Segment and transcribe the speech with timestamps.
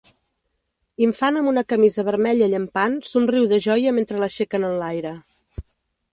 [1.07, 5.15] Infant amb una camisa vermella llampant somriu de joia mentre l'aixequen enlaire.